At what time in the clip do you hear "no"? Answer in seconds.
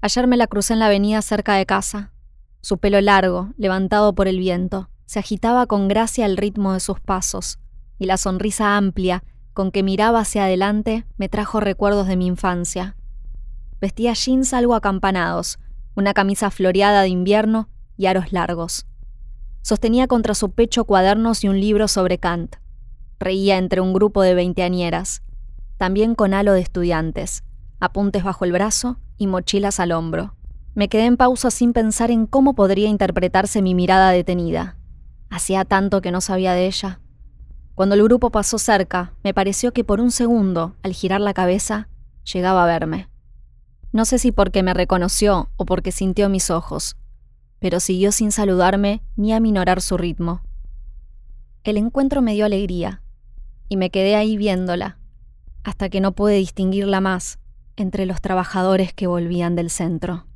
36.12-36.20, 43.92-44.04, 56.00-56.12